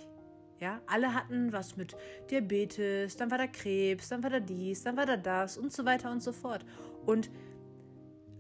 Ja, 0.60 0.82
alle 0.88 1.14
hatten 1.14 1.54
was 1.54 1.78
mit 1.78 1.96
Diabetes, 2.32 3.16
dann 3.16 3.30
war 3.30 3.38
da 3.38 3.46
Krebs, 3.46 4.10
dann 4.10 4.24
war 4.24 4.32
da 4.32 4.40
dies, 4.40 4.84
dann 4.84 4.98
war 4.98 5.06
da 5.06 5.16
das 5.16 5.56
und 5.58 5.72
so 5.72 5.86
weiter 5.86 6.12
und 6.12 6.22
so 6.22 6.32
fort. 6.32 6.66
Und 7.06 7.30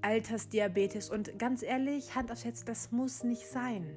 Altersdiabetes 0.01 1.09
und 1.11 1.37
ganz 1.37 1.61
ehrlich, 1.61 2.15
Hand 2.15 2.31
aufs 2.31 2.43
Herz, 2.43 2.65
das 2.65 2.91
muss 2.91 3.23
nicht 3.23 3.47
sein. 3.47 3.95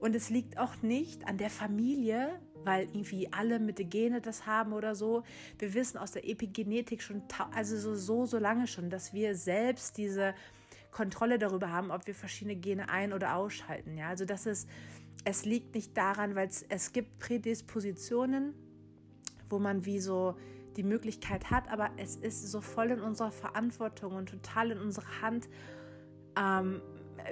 Und 0.00 0.16
es 0.16 0.30
liegt 0.30 0.58
auch 0.58 0.82
nicht 0.82 1.28
an 1.28 1.38
der 1.38 1.50
Familie, 1.50 2.40
weil 2.64 2.84
irgendwie 2.92 3.32
alle 3.32 3.58
mit 3.58 3.78
den 3.78 3.90
Gene 3.90 4.20
das 4.20 4.46
haben 4.46 4.72
oder 4.72 4.94
so. 4.94 5.22
Wir 5.58 5.74
wissen 5.74 5.98
aus 5.98 6.12
der 6.12 6.28
Epigenetik 6.28 7.02
schon, 7.02 7.22
also 7.54 7.76
so, 7.76 7.94
so, 7.94 8.26
so 8.26 8.38
lange 8.38 8.66
schon, 8.66 8.90
dass 8.90 9.12
wir 9.12 9.34
selbst 9.34 9.98
diese 9.98 10.34
Kontrolle 10.90 11.38
darüber 11.38 11.70
haben, 11.70 11.90
ob 11.90 12.06
wir 12.06 12.14
verschiedene 12.14 12.56
Gene 12.56 12.88
ein- 12.88 13.12
oder 13.12 13.36
ausschalten. 13.36 13.96
Ja, 13.96 14.08
also 14.08 14.24
das 14.24 14.46
ist, 14.46 14.68
es 15.24 15.44
liegt 15.44 15.74
nicht 15.74 15.96
daran, 15.96 16.34
weil 16.34 16.48
es, 16.48 16.64
es 16.68 16.92
gibt 16.92 17.18
Prädispositionen, 17.18 18.54
wo 19.48 19.58
man 19.58 19.84
wie 19.84 20.00
so 20.00 20.36
die 20.76 20.82
Möglichkeit 20.82 21.50
hat, 21.50 21.70
aber 21.70 21.90
es 21.96 22.16
ist 22.16 22.50
so 22.50 22.60
voll 22.60 22.90
in 22.90 23.00
unserer 23.00 23.30
Verantwortung 23.30 24.14
und 24.14 24.30
total 24.30 24.70
in 24.70 24.78
unserer 24.78 25.20
Hand, 25.20 25.48
ähm, 26.36 26.80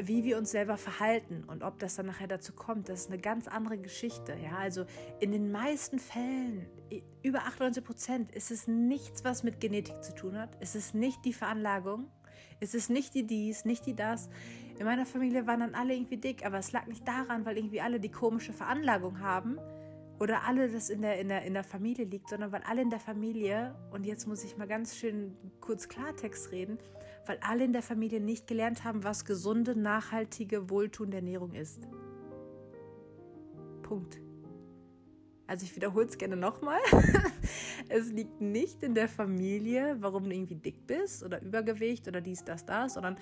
wie 0.03 0.25
wir 0.25 0.39
uns 0.39 0.51
selber 0.51 0.77
verhalten 0.77 1.45
und 1.47 1.63
ob 1.63 1.79
das 1.79 1.97
dann 1.97 2.07
nachher 2.07 2.29
dazu 2.29 2.53
kommt, 2.53 2.89
das 2.89 3.03
ist 3.03 3.11
eine 3.11 3.21
ganz 3.21 3.49
andere 3.49 3.79
Geschichte. 3.79 4.37
Ja, 4.43 4.59
also 4.59 4.85
in 5.21 5.33
den 5.33 5.51
meisten 5.53 5.99
Fällen, 5.99 6.67
über 7.23 7.41
98 7.41 7.85
Prozent, 7.85 8.33
ist 8.33 8.51
es 8.51 8.67
nichts, 8.67 9.25
was 9.25 9.43
mit 9.43 9.61
Genetik 9.61 10.03
zu 10.03 10.15
tun 10.15 10.39
hat. 10.39 10.57
Es 10.61 10.75
ist 10.75 10.95
nicht 10.95 11.25
die 11.25 11.33
Veranlagung, 11.33 12.11
es 12.61 12.75
ist 12.75 12.91
nicht 12.91 13.15
die 13.15 13.27
dies, 13.27 13.65
nicht 13.65 13.87
die 13.87 13.95
das. 13.95 14.29
In 14.79 14.87
meiner 14.87 15.07
Familie 15.07 15.47
waren 15.47 15.61
dann 15.61 15.75
alle 15.75 15.95
irgendwie 15.95 16.17
dick, 16.17 16.45
aber 16.45 16.59
es 16.59 16.73
lag 16.73 16.87
nicht 16.87 17.07
daran, 17.07 17.45
weil 17.45 17.57
irgendwie 17.57 17.81
alle 17.81 18.01
die 18.01 18.11
komische 18.11 18.53
Veranlagung 18.53 19.21
haben 19.21 19.59
oder 20.21 20.45
alle 20.47 20.69
das 20.69 20.91
in 20.91 21.01
der, 21.01 21.19
in, 21.19 21.29
der, 21.29 21.43
in 21.43 21.55
der 21.55 21.65
Familie 21.65 22.05
liegt, 22.05 22.29
sondern 22.29 22.53
weil 22.53 22.63
alle 22.63 22.83
in 22.83 22.91
der 22.91 23.01
Familie, 23.01 23.75
und 23.91 24.05
jetzt 24.05 24.29
muss 24.29 24.45
ich 24.45 24.57
mal 24.59 24.69
ganz 24.69 24.97
schön 24.97 25.35
kurz 25.61 25.89
Klartext 25.89 26.53
reden, 26.53 26.79
weil 27.27 27.39
alle 27.41 27.65
in 27.65 27.73
der 27.73 27.83
Familie 27.83 28.21
nicht 28.21 28.47
gelernt 28.47 28.85
haben, 28.85 29.03
was 29.03 29.25
gesunde, 29.25 29.75
nachhaltige, 29.75 30.69
wohltuende 30.69 31.17
Ernährung 31.17 31.55
ist. 31.55 31.81
Punkt. 33.83 34.21
Also 35.47 35.65
ich 35.65 35.75
wiederhole 35.75 36.07
es 36.07 36.19
gerne 36.19 36.37
nochmal. 36.37 36.79
es 37.89 38.13
liegt 38.13 38.41
nicht 38.41 38.83
in 38.83 38.95
der 38.95 39.09
Familie, 39.09 39.97
warum 40.01 40.25
du 40.25 40.35
irgendwie 40.35 40.55
dick 40.55 40.87
bist 40.87 41.25
oder 41.25 41.43
Übergewicht 41.43 42.07
oder 42.07 42.21
dies, 42.21 42.45
das, 42.45 42.67
das, 42.67 42.95
sondern 42.95 43.17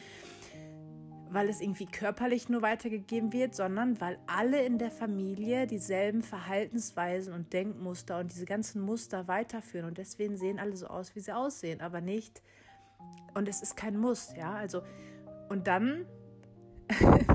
weil 1.31 1.49
es 1.49 1.61
irgendwie 1.61 1.87
körperlich 1.87 2.49
nur 2.49 2.63
weitergegeben 2.63 3.33
wird, 3.33 3.55
sondern 3.55 4.01
weil 4.01 4.19
alle 4.27 4.65
in 4.65 4.79
der 4.79 4.91
Familie 4.91 5.67
dieselben 5.67 6.23
Verhaltensweisen 6.23 7.33
und 7.35 7.53
Denkmuster 7.53 8.19
und 8.19 8.33
diese 8.33 8.45
ganzen 8.45 8.83
Muster 8.83 9.29
weiterführen. 9.29 9.87
Und 9.87 9.99
deswegen 9.99 10.37
sehen 10.37 10.59
alle 10.59 10.77
so 10.77 10.87
aus, 10.87 11.15
wie 11.15 11.21
sie 11.21 11.35
aussehen, 11.35 11.81
aber 11.81 12.01
nicht. 12.01 12.43
Und 13.35 13.49
es 13.49 13.63
ist 13.63 13.77
kein 13.77 13.97
Muss, 13.99 14.35
ja. 14.37 14.55
Also, 14.55 14.83
und 15.49 15.67
dann, 15.67 16.07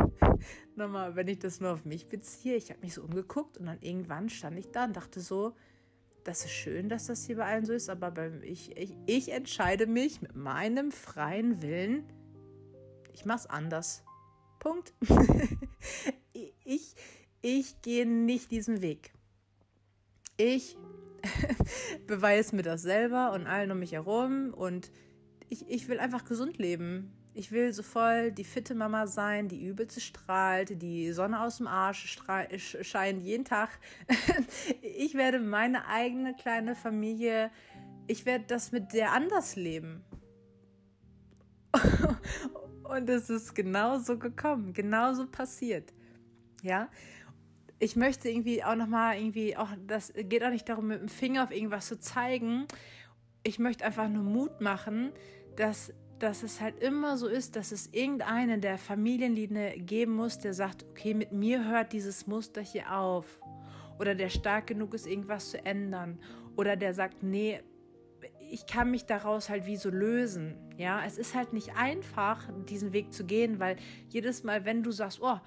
nochmal, 0.76 1.16
wenn 1.16 1.28
ich 1.28 1.40
das 1.40 1.62
nur 1.62 1.72
auf 1.72 1.86
mich 1.86 2.08
beziehe, 2.08 2.56
ich 2.56 2.70
habe 2.70 2.82
mich 2.82 2.94
so 2.94 3.04
umgeguckt 3.04 3.58
und 3.58 3.68
dann 3.68 3.80
irgendwann 3.82 4.30
stand 4.30 4.58
ich 4.58 4.72
da 4.72 4.86
und 4.86 4.96
dachte 4.96 5.20
so, 5.20 5.54
das 6.24 6.46
ist 6.46 6.52
schön, 6.52 6.90
dass 6.90 7.08
das 7.08 7.26
hier 7.26 7.38
bei 7.38 7.46
allen 7.46 7.66
so 7.66 7.74
ist, 7.74 7.90
aber 7.90 8.32
ich, 8.44 8.76
ich, 8.78 8.96
ich 9.06 9.32
entscheide 9.32 9.88
mich 9.88 10.22
mit 10.22 10.36
meinem 10.36 10.92
freien 10.92 11.62
Willen, 11.62 12.06
ich 13.14 13.26
mach's 13.26 13.46
anders. 13.46 14.04
Punkt. 14.60 14.94
ich, 16.64 16.96
ich 17.42 17.82
gehe 17.82 18.06
nicht 18.06 18.52
diesen 18.52 18.82
Weg. 18.82 19.14
Ich 20.38 20.78
beweise 22.08 22.56
mir 22.56 22.64
das 22.64 22.82
selber 22.82 23.34
und 23.34 23.48
allen 23.48 23.72
um 23.72 23.80
mich 23.80 23.92
herum 23.92 24.54
und 24.54 24.92
ich, 25.50 25.70
ich 25.70 25.88
will 25.88 26.00
einfach 26.00 26.26
gesund 26.26 26.58
leben. 26.58 27.14
Ich 27.36 27.52
will 27.52 27.74
so 27.74 27.82
voll 27.82 28.32
die 28.32 28.44
fitte 28.44 28.76
Mama 28.76 29.08
sein, 29.08 29.48
die 29.48 29.64
übelste 29.64 30.02
strahlt, 30.02 30.82
die 30.82 31.12
Sonne 31.14 31.42
aus 31.42 31.58
dem 31.58 31.68
Arsch 31.68 32.20
scheint 32.82 33.24
jeden 33.24 33.44
Tag. 33.44 33.70
ich 34.82 35.16
werde 35.16 35.40
meine 35.40 35.88
eigene 35.88 36.36
kleine 36.36 36.76
Familie, 36.76 37.50
ich 38.08 38.26
werde 38.26 38.46
das 38.48 38.72
mit 38.72 38.94
der 38.94 39.14
anders 39.14 39.56
leben. 39.56 40.04
Und 42.96 43.10
es 43.10 43.28
ist 43.28 43.56
genauso 43.56 44.20
gekommen, 44.20 44.72
genauso 44.72 45.26
passiert. 45.26 45.92
Ja. 46.62 46.90
Ich 47.80 47.96
möchte 47.96 48.30
irgendwie 48.30 48.64
auch 48.64 48.76
nochmal 48.76 49.18
irgendwie, 49.18 49.58
auch 49.58 49.70
das 49.88 50.14
geht 50.16 50.44
auch 50.44 50.52
nicht 50.52 50.70
darum, 50.70 50.88
mit 50.88 51.02
dem 51.02 51.10
Finger 51.10 51.44
auf 51.44 51.52
irgendwas 51.52 51.88
zu 51.88 52.00
zeigen. 52.00 52.68
Ich 53.42 53.58
möchte 53.58 53.84
einfach 53.84 54.08
nur 54.08 54.22
Mut 54.22 54.62
machen, 54.62 55.12
dass, 55.56 55.92
dass 56.20 56.44
es 56.44 56.62
halt 56.62 56.84
immer 56.84 57.18
so 57.18 57.28
ist, 57.28 57.56
dass 57.56 57.72
es 57.72 57.88
irgendeinen 57.88 58.62
der 58.62 58.78
Familienlinie 58.78 59.80
geben 59.80 60.14
muss, 60.16 60.38
der 60.38 60.54
sagt, 60.54 60.86
okay, 60.92 61.16
mit 61.16 61.32
mir 61.32 61.68
hört 61.68 61.94
dieses 61.94 62.28
Muster 62.28 62.62
hier 62.62 62.96
auf. 62.96 63.26
Oder 64.00 64.14
der 64.14 64.30
stark 64.30 64.68
genug 64.68 64.94
ist, 64.94 65.08
irgendwas 65.08 65.50
zu 65.50 65.66
ändern. 65.66 66.20
Oder 66.56 66.76
der 66.76 66.94
sagt, 66.94 67.24
nee, 67.24 67.60
ich 68.54 68.68
kann 68.68 68.92
mich 68.92 69.06
daraus 69.06 69.50
halt 69.50 69.66
wie 69.66 69.78
so 69.78 69.90
lösen. 69.90 70.54
Ja, 70.78 71.04
es 71.04 71.18
ist 71.18 71.34
halt 71.34 71.54
nicht 71.54 71.76
einfach, 71.76 72.48
diesen 72.70 72.94
Weg 72.94 73.12
zu 73.12 73.26
gehen, 73.26 73.60
weil 73.60 73.78
jedes 74.10 74.44
Mal, 74.44 74.64
wenn 74.64 74.84
du 74.84 74.92
sagst, 74.92 75.20
oh, 75.24 75.40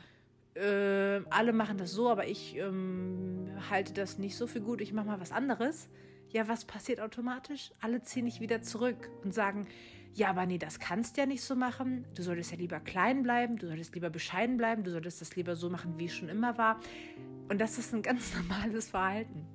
äh, 0.54 1.20
alle 1.30 1.52
machen 1.52 1.78
das 1.78 1.92
so, 1.92 2.10
aber 2.10 2.26
ich 2.26 2.56
ähm, 2.56 3.48
halte 3.70 3.92
das 3.92 4.18
nicht 4.18 4.36
so 4.36 4.48
für 4.48 4.60
gut, 4.60 4.80
ich 4.80 4.92
mache 4.92 5.06
mal 5.06 5.20
was 5.20 5.30
anderes. 5.30 5.88
Ja, 6.30 6.48
was 6.48 6.64
passiert 6.64 7.00
automatisch? 7.00 7.72
Alle 7.80 8.02
ziehen 8.02 8.24
dich 8.24 8.40
wieder 8.40 8.60
zurück 8.60 9.08
und 9.22 9.32
sagen, 9.32 9.68
ja, 10.14 10.30
aber 10.30 10.44
nee, 10.44 10.58
das 10.58 10.80
kannst 10.80 11.16
du 11.16 11.20
ja 11.20 11.26
nicht 11.28 11.42
so 11.42 11.54
machen. 11.54 12.06
Du 12.16 12.24
solltest 12.24 12.50
ja 12.50 12.56
lieber 12.56 12.80
klein 12.80 13.22
bleiben, 13.22 13.56
du 13.56 13.68
solltest 13.68 13.94
lieber 13.94 14.10
bescheiden 14.10 14.56
bleiben, 14.56 14.82
du 14.82 14.90
solltest 14.90 15.20
das 15.20 15.36
lieber 15.36 15.54
so 15.54 15.70
machen, 15.70 15.96
wie 15.96 16.06
es 16.06 16.14
schon 16.14 16.28
immer 16.28 16.58
war. 16.58 16.80
Und 17.48 17.60
das 17.60 17.78
ist 17.78 17.94
ein 17.94 18.02
ganz 18.02 18.34
normales 18.48 18.90
Verhalten. 18.90 19.46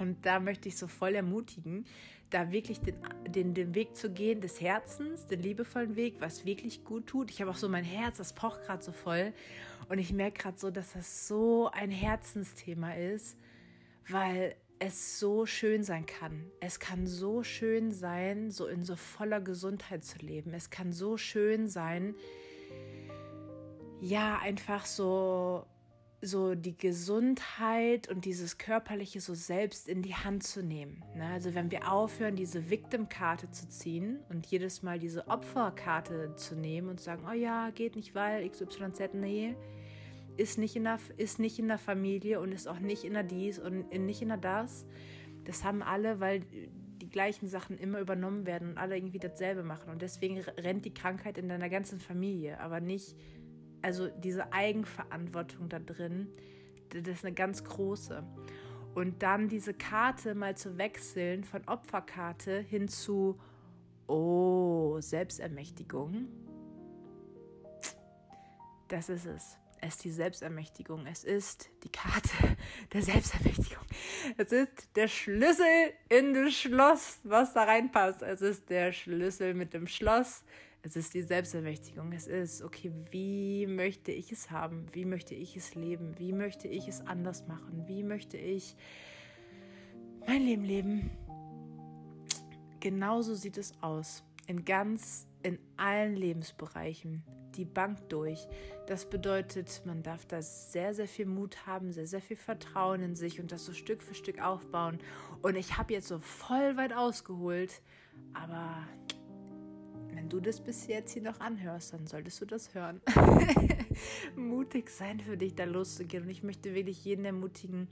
Und 0.00 0.24
da 0.24 0.40
möchte 0.40 0.68
ich 0.68 0.76
so 0.76 0.86
voll 0.88 1.14
ermutigen, 1.14 1.84
da 2.30 2.50
wirklich 2.52 2.80
den, 2.80 2.96
den, 3.28 3.54
den 3.54 3.74
Weg 3.74 3.96
zu 3.96 4.10
gehen 4.10 4.40
des 4.40 4.60
Herzens, 4.60 5.26
den 5.26 5.40
liebevollen 5.40 5.96
Weg, 5.96 6.16
was 6.20 6.44
wirklich 6.44 6.84
gut 6.84 7.06
tut. 7.06 7.30
Ich 7.30 7.40
habe 7.40 7.50
auch 7.50 7.56
so 7.56 7.68
mein 7.68 7.84
Herz, 7.84 8.18
das 8.18 8.32
pocht 8.32 8.62
gerade 8.62 8.82
so 8.82 8.92
voll. 8.92 9.32
Und 9.88 9.98
ich 9.98 10.12
merke 10.12 10.42
gerade 10.42 10.58
so, 10.58 10.70
dass 10.70 10.92
das 10.92 11.26
so 11.26 11.70
ein 11.72 11.90
Herzensthema 11.90 12.94
ist, 12.94 13.36
weil 14.08 14.54
es 14.78 15.18
so 15.18 15.44
schön 15.44 15.84
sein 15.84 16.06
kann. 16.06 16.46
Es 16.60 16.80
kann 16.80 17.06
so 17.06 17.42
schön 17.42 17.92
sein, 17.92 18.50
so 18.50 18.66
in 18.66 18.82
so 18.82 18.96
voller 18.96 19.40
Gesundheit 19.40 20.04
zu 20.04 20.18
leben. 20.18 20.54
Es 20.54 20.70
kann 20.70 20.92
so 20.92 21.16
schön 21.16 21.68
sein, 21.68 22.14
ja, 24.00 24.38
einfach 24.38 24.86
so 24.86 25.66
so 26.22 26.54
die 26.54 26.76
Gesundheit 26.76 28.08
und 28.08 28.26
dieses 28.26 28.58
Körperliche 28.58 29.20
so 29.20 29.34
selbst 29.34 29.88
in 29.88 30.02
die 30.02 30.14
Hand 30.14 30.42
zu 30.42 30.62
nehmen. 30.62 31.02
Ne? 31.16 31.26
Also 31.26 31.54
wenn 31.54 31.70
wir 31.70 31.90
aufhören, 31.90 32.36
diese 32.36 32.68
Victim-Karte 32.68 33.50
zu 33.50 33.68
ziehen 33.68 34.18
und 34.28 34.46
jedes 34.46 34.82
Mal 34.82 34.98
diese 34.98 35.28
Opferkarte 35.28 36.34
zu 36.36 36.54
nehmen 36.56 36.88
und 36.88 37.00
sagen, 37.00 37.24
oh 37.28 37.32
ja, 37.34 37.70
geht 37.70 37.96
nicht, 37.96 38.14
weil 38.14 38.46
XYZ, 38.48 39.14
nee, 39.14 39.56
ist 40.36 40.58
nicht 40.58 40.76
in 40.76 40.84
der, 40.84 40.98
ist 41.16 41.38
nicht 41.38 41.58
in 41.58 41.68
der 41.68 41.78
Familie 41.78 42.40
und 42.40 42.52
ist 42.52 42.68
auch 42.68 42.80
nicht 42.80 43.04
in 43.04 43.14
der 43.14 43.22
dies 43.22 43.58
und 43.58 43.90
nicht 43.90 44.20
in 44.20 44.28
der 44.28 44.36
das. 44.36 44.86
Das 45.44 45.64
haben 45.64 45.82
alle, 45.82 46.20
weil 46.20 46.42
die 47.00 47.08
gleichen 47.08 47.48
Sachen 47.48 47.78
immer 47.78 47.98
übernommen 47.98 48.46
werden 48.46 48.70
und 48.70 48.78
alle 48.78 48.96
irgendwie 48.96 49.18
dasselbe 49.18 49.62
machen. 49.62 49.90
Und 49.90 50.02
deswegen 50.02 50.38
rennt 50.38 50.84
die 50.84 50.94
Krankheit 50.94 51.38
in 51.38 51.48
deiner 51.48 51.70
ganzen 51.70 51.98
Familie, 51.98 52.60
aber 52.60 52.80
nicht 52.80 53.16
also 53.82 54.08
diese 54.08 54.52
Eigenverantwortung 54.52 55.68
da 55.68 55.78
drin, 55.78 56.28
das 56.90 57.06
ist 57.06 57.24
eine 57.24 57.34
ganz 57.34 57.64
große. 57.64 58.22
Und 58.94 59.22
dann 59.22 59.48
diese 59.48 59.72
Karte 59.72 60.34
mal 60.34 60.56
zu 60.56 60.76
wechseln 60.76 61.44
von 61.44 61.62
Opferkarte 61.66 62.58
hin 62.58 62.88
zu, 62.88 63.38
oh, 64.08 65.00
Selbstermächtigung. 65.00 66.28
Das 68.88 69.08
ist 69.08 69.26
es. 69.26 69.56
Es 69.82 69.94
ist 69.94 70.04
die 70.04 70.10
Selbstermächtigung. 70.10 71.06
Es 71.06 71.24
ist 71.24 71.70
die 71.84 71.88
Karte 71.88 72.56
der 72.92 73.02
Selbstermächtigung. 73.02 73.84
Es 74.36 74.52
ist 74.52 74.94
der 74.96 75.08
Schlüssel 75.08 75.94
in 76.08 76.34
das 76.34 76.52
Schloss, 76.52 77.20
was 77.22 77.54
da 77.54 77.64
reinpasst. 77.64 78.22
Es 78.22 78.42
ist 78.42 78.68
der 78.68 78.92
Schlüssel 78.92 79.54
mit 79.54 79.72
dem 79.72 79.86
Schloss, 79.86 80.44
es 80.82 80.96
ist 80.96 81.12
die 81.14 81.22
Selbstermächtigung. 81.22 82.12
Es 82.12 82.26
ist, 82.26 82.62
okay, 82.62 82.92
wie 83.10 83.66
möchte 83.66 84.12
ich 84.12 84.32
es 84.32 84.50
haben? 84.50 84.86
Wie 84.92 85.04
möchte 85.04 85.34
ich 85.34 85.56
es 85.56 85.74
leben? 85.74 86.18
Wie 86.18 86.32
möchte 86.32 86.68
ich 86.68 86.88
es 86.88 87.06
anders 87.06 87.46
machen? 87.46 87.84
Wie 87.86 88.02
möchte 88.02 88.38
ich 88.38 88.76
mein 90.26 90.42
Leben 90.42 90.64
leben? 90.64 91.10
Genauso 92.80 93.34
sieht 93.34 93.58
es 93.58 93.74
aus. 93.82 94.24
In 94.46 94.64
ganz 94.64 95.26
in 95.42 95.58
allen 95.76 96.16
Lebensbereichen, 96.16 97.22
die 97.56 97.64
Bank 97.64 98.08
durch. 98.08 98.46
Das 98.86 99.08
bedeutet, 99.08 99.82
man 99.84 100.02
darf 100.02 100.26
da 100.26 100.42
sehr, 100.42 100.94
sehr 100.94 101.08
viel 101.08 101.26
Mut 101.26 101.66
haben, 101.66 101.92
sehr, 101.92 102.06
sehr 102.06 102.20
viel 102.20 102.36
Vertrauen 102.36 103.02
in 103.02 103.14
sich 103.14 103.40
und 103.40 103.52
das 103.52 103.64
so 103.64 103.72
Stück 103.72 104.02
für 104.02 104.14
Stück 104.14 104.42
aufbauen. 104.42 104.98
Und 105.42 105.56
ich 105.56 105.76
habe 105.78 105.92
jetzt 105.92 106.08
so 106.08 106.18
voll 106.18 106.76
weit 106.76 106.92
ausgeholt, 106.92 107.82
aber 108.32 108.86
du 110.32 110.40
das 110.40 110.60
bis 110.60 110.86
jetzt 110.86 111.12
hier 111.12 111.22
noch 111.22 111.40
anhörst, 111.40 111.92
dann 111.92 112.06
solltest 112.06 112.40
du 112.40 112.46
das 112.46 112.74
hören. 112.74 113.00
Mutig 114.36 114.90
sein 114.90 115.20
für 115.20 115.36
dich, 115.36 115.54
da 115.54 115.64
loszugehen. 115.64 116.24
Und 116.24 116.30
ich 116.30 116.42
möchte 116.42 116.74
wirklich 116.74 117.04
jeden 117.04 117.24
ermutigen, 117.24 117.88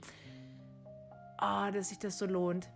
oh, 1.41 1.71
dass 1.71 1.89
sich 1.89 1.99
das 1.99 2.17
so 2.17 2.25
lohnt 2.25 2.69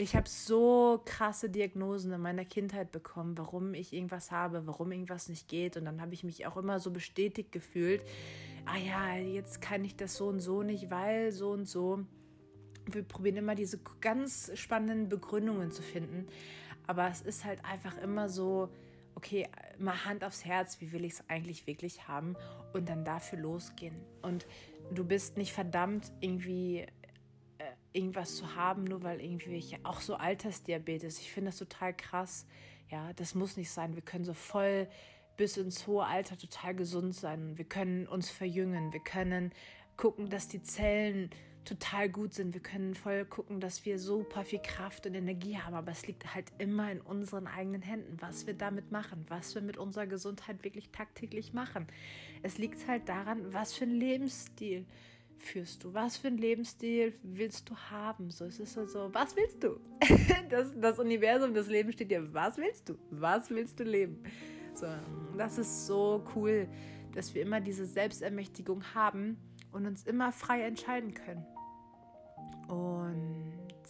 ich 0.00 0.16
habe 0.16 0.28
so 0.28 1.02
krasse 1.04 1.50
Diagnosen 1.50 2.12
in 2.12 2.20
meiner 2.22 2.46
Kindheit 2.46 2.90
bekommen, 2.90 3.36
warum 3.36 3.74
ich 3.74 3.92
irgendwas 3.92 4.30
habe, 4.30 4.66
warum 4.66 4.92
irgendwas 4.92 5.28
nicht 5.28 5.46
geht. 5.46 5.76
Und 5.76 5.84
dann 5.84 6.00
habe 6.00 6.14
ich 6.14 6.24
mich 6.24 6.46
auch 6.46 6.56
immer 6.56 6.80
so 6.80 6.90
bestätigt 6.90 7.52
gefühlt. 7.52 8.02
Ah 8.64 8.78
ja, 8.78 9.16
jetzt 9.16 9.60
kann 9.60 9.84
ich 9.84 9.96
das 9.96 10.16
so 10.16 10.28
und 10.28 10.40
so 10.40 10.62
nicht, 10.62 10.90
weil 10.90 11.32
so 11.32 11.50
und 11.50 11.66
so. 11.66 12.00
Wir 12.86 13.02
probieren 13.02 13.36
immer 13.36 13.54
diese 13.54 13.78
ganz 14.00 14.50
spannenden 14.54 15.10
Begründungen 15.10 15.70
zu 15.70 15.82
finden. 15.82 16.26
Aber 16.86 17.08
es 17.08 17.20
ist 17.20 17.44
halt 17.44 17.62
einfach 17.66 17.98
immer 17.98 18.30
so, 18.30 18.70
okay, 19.14 19.48
mal 19.78 20.04
Hand 20.04 20.24
aufs 20.24 20.44
Herz, 20.44 20.80
wie 20.80 20.92
will 20.92 21.04
ich 21.04 21.14
es 21.14 21.28
eigentlich 21.28 21.66
wirklich 21.66 22.08
haben 22.08 22.36
und 22.72 22.88
dann 22.88 23.04
dafür 23.04 23.38
losgehen. 23.38 23.96
Und 24.22 24.46
du 24.92 25.04
bist 25.04 25.36
nicht 25.36 25.52
verdammt, 25.52 26.12
irgendwie 26.20 26.86
irgendwas 27.92 28.36
zu 28.36 28.54
haben, 28.54 28.84
nur 28.84 29.02
weil 29.02 29.20
irgendwelche, 29.20 29.78
auch 29.82 30.00
so 30.00 30.14
Altersdiabetes, 30.14 31.20
ich 31.20 31.30
finde 31.30 31.50
das 31.50 31.58
total 31.58 31.94
krass. 31.94 32.46
Ja, 32.88 33.12
das 33.14 33.34
muss 33.34 33.56
nicht 33.56 33.70
sein. 33.70 33.94
Wir 33.94 34.02
können 34.02 34.24
so 34.24 34.34
voll 34.34 34.88
bis 35.36 35.56
ins 35.56 35.86
hohe 35.86 36.04
Alter 36.04 36.36
total 36.36 36.74
gesund 36.74 37.14
sein. 37.14 37.56
Wir 37.56 37.64
können 37.64 38.06
uns 38.06 38.30
verjüngen. 38.30 38.92
Wir 38.92 39.00
können 39.00 39.52
gucken, 39.96 40.28
dass 40.28 40.48
die 40.48 40.62
Zellen 40.62 41.30
total 41.64 42.08
gut 42.08 42.34
sind. 42.34 42.54
Wir 42.54 42.60
können 42.60 42.94
voll 42.94 43.24
gucken, 43.24 43.60
dass 43.60 43.84
wir 43.84 43.98
super 43.98 44.44
viel 44.44 44.60
Kraft 44.60 45.06
und 45.06 45.14
Energie 45.14 45.58
haben. 45.58 45.74
Aber 45.74 45.92
es 45.92 46.06
liegt 46.06 46.34
halt 46.34 46.46
immer 46.58 46.90
in 46.90 47.00
unseren 47.00 47.46
eigenen 47.46 47.82
Händen, 47.82 48.16
was 48.20 48.46
wir 48.46 48.54
damit 48.54 48.90
machen, 48.90 49.24
was 49.28 49.54
wir 49.54 49.62
mit 49.62 49.76
unserer 49.76 50.06
Gesundheit 50.06 50.64
wirklich 50.64 50.90
tagtäglich 50.90 51.52
machen. 51.52 51.86
Es 52.42 52.58
liegt 52.58 52.86
halt 52.88 53.08
daran, 53.08 53.52
was 53.52 53.74
für 53.74 53.84
ein 53.84 53.94
Lebensstil 53.94 54.86
führst 55.38 55.84
du? 55.84 55.94
Was 55.94 56.16
für 56.16 56.28
einen 56.28 56.38
Lebensstil 56.38 57.14
willst 57.22 57.68
du 57.68 57.76
haben? 57.76 58.30
So, 58.30 58.44
es 58.44 58.60
ist 58.60 58.74
so, 58.74 59.12
was 59.12 59.36
willst 59.36 59.62
du? 59.62 59.80
Das, 60.50 60.74
das 60.76 60.98
Universum, 60.98 61.54
das 61.54 61.68
Leben 61.68 61.92
steht 61.92 62.10
dir, 62.10 62.34
was 62.34 62.56
willst 62.56 62.88
du? 62.88 62.98
Was 63.10 63.50
willst 63.50 63.78
du 63.78 63.84
leben? 63.84 64.20
So, 64.74 64.86
das 65.38 65.58
ist 65.58 65.86
so 65.86 66.24
cool, 66.34 66.66
dass 67.14 67.32
wir 67.36 67.42
immer 67.42 67.60
diese 67.60 67.86
Selbstermächtigung 67.86 68.82
haben 68.92 69.36
und 69.72 69.86
uns 69.86 70.04
immer 70.04 70.32
frei 70.32 70.62
entscheiden 70.62 71.14
können. 71.14 71.46
Und 72.68 73.84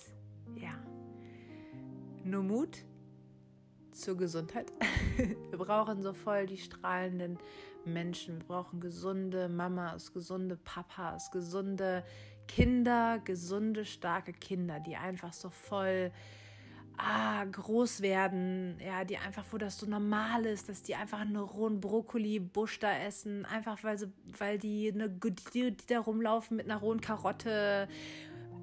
ja, 0.56 0.72
nur 2.24 2.42
Mut 2.42 2.84
zur 3.92 4.16
Gesundheit. 4.16 4.72
Wir 5.16 5.58
brauchen 5.58 6.02
so 6.02 6.12
voll 6.12 6.46
die 6.46 6.58
strahlenden 6.58 7.38
Menschen. 7.84 8.38
Wir 8.38 8.46
brauchen 8.46 8.80
gesunde 8.80 9.48
Mamas, 9.48 10.12
gesunde 10.12 10.56
Papas, 10.56 11.30
gesunde 11.30 12.04
Kinder, 12.48 13.20
gesunde, 13.24 13.84
starke 13.84 14.32
Kinder, 14.32 14.80
die 14.80 14.96
einfach 14.96 15.32
so 15.32 15.50
voll 15.50 16.10
ah, 17.02 17.44
groß 17.44 18.02
werden, 18.02 18.78
ja, 18.84 19.04
die 19.04 19.16
einfach, 19.16 19.44
wo 19.50 19.58
das 19.58 19.78
so 19.78 19.86
normal 19.86 20.44
ist, 20.46 20.68
dass 20.68 20.82
die 20.82 20.94
einfach 20.94 21.20
einen 21.20 21.36
rohen 21.36 21.80
Brokkoli-Busch 21.80 22.78
da 22.80 22.96
essen, 22.98 23.44
einfach 23.46 23.82
weil 23.82 23.98
sie, 23.98 24.12
weil 24.38 24.58
die, 24.58 24.92
eine, 24.92 25.08
die, 25.08 25.72
die 25.72 25.86
da 25.86 26.00
rumlaufen 26.00 26.56
mit 26.56 26.66
einer 26.66 26.78
rohen 26.78 27.00
Karotte, 27.00 27.88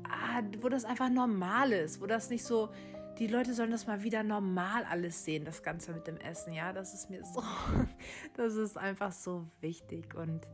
ah, 0.03 0.41
wo 0.61 0.69
das 0.69 0.85
einfach 0.85 1.09
normal 1.09 1.71
ist, 1.71 2.01
wo 2.01 2.05
das 2.05 2.29
nicht 2.29 2.43
so, 2.43 2.69
die 3.17 3.27
Leute 3.27 3.53
sollen 3.53 3.71
das 3.71 3.87
mal 3.87 4.03
wieder 4.03 4.23
normal 4.23 4.83
alles 4.83 5.25
sehen, 5.25 5.43
das 5.43 5.63
Ganze 5.63 5.91
mit 5.93 6.05
dem 6.05 6.17
Essen, 6.17 6.53
ja, 6.53 6.73
das 6.73 6.93
ist 6.93 7.09
mir 7.09 7.23
so, 7.23 7.41
das 8.35 8.55
ist 8.55 8.77
einfach 8.77 9.11
so 9.11 9.47
wichtig 9.61 10.13
und 10.15 10.47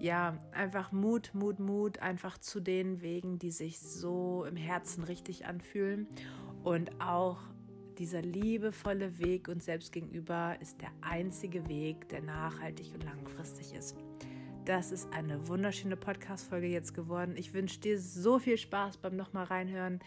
ja, 0.00 0.36
einfach 0.52 0.92
Mut, 0.92 1.30
Mut, 1.32 1.60
Mut, 1.60 2.00
einfach 2.00 2.36
zu 2.36 2.60
den 2.60 3.00
Wegen, 3.00 3.38
die 3.38 3.52
sich 3.52 3.78
so 3.78 4.44
im 4.44 4.56
Herzen 4.56 5.04
richtig 5.04 5.46
anfühlen 5.46 6.08
und 6.64 7.00
auch 7.00 7.38
dieser 7.98 8.22
liebevolle 8.22 9.18
Weg 9.20 9.46
uns 9.46 9.66
selbst 9.66 9.92
gegenüber 9.92 10.56
ist 10.60 10.80
der 10.80 10.90
einzige 11.00 11.68
Weg, 11.68 12.08
der 12.08 12.22
nachhaltig 12.22 12.92
und 12.92 13.04
langfristig 13.04 13.72
ist. 13.72 13.96
Das 14.64 14.90
ist 14.90 15.12
eine 15.12 15.46
wunderschöne 15.46 15.96
Podcast-Folge 15.96 16.66
jetzt 16.66 16.94
geworden. 16.94 17.34
Ich 17.36 17.54
wünsche 17.54 17.78
dir 17.78 18.00
so 18.00 18.40
viel 18.40 18.58
Spaß 18.58 18.96
beim 18.96 19.14
nochmal 19.14 19.44
reinhören 19.44 20.00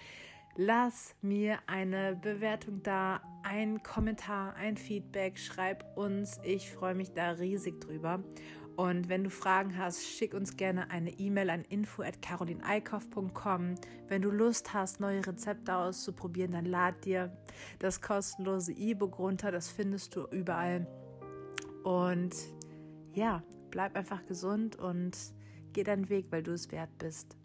lass 0.58 1.16
mir 1.22 1.60
eine 1.68 2.16
Bewertung 2.16 2.82
da, 2.84 3.22
ein 3.44 3.82
Kommentar, 3.84 4.56
ein 4.56 4.76
Feedback, 4.76 5.38
schreib 5.38 5.86
uns. 5.96 6.40
Ich 6.44 6.72
freue 6.72 6.96
mich 6.96 7.14
da 7.14 7.32
riesig 7.32 7.80
drüber. 7.80 8.24
Und 8.78 9.10
wenn 9.10 9.24
du 9.24 9.32
Fragen 9.32 9.76
hast, 9.76 10.06
schick 10.06 10.36
uns 10.36 10.56
gerne 10.56 10.92
eine 10.92 11.10
E-Mail 11.10 11.50
an 11.50 11.64
info@carolineikhoff.com. 11.64 13.74
Wenn 14.08 14.22
du 14.22 14.30
Lust 14.30 14.76
hast, 14.76 15.00
neue 15.00 15.26
Rezepte 15.26 15.76
auszuprobieren, 15.76 16.52
dann 16.52 16.66
lad 16.66 17.04
dir 17.04 17.36
das 17.80 18.02
kostenlose 18.02 18.74
E-Book 18.74 19.18
runter. 19.18 19.52
Das 19.52 19.72
findest 19.72 20.16
du 20.16 20.28
überall. 20.28 20.86
Und 21.84 22.36
ja, 23.14 23.42
bleib 23.72 23.96
einfach 23.96 24.24
gesund 24.28 24.76
und 24.76 25.18
geh 25.74 25.84
deinen 25.84 26.08
Weg, 26.10 26.28
weil 26.30 26.44
du 26.44 26.52
es 26.52 26.72
wert 26.72 26.96
bist. 27.00 27.36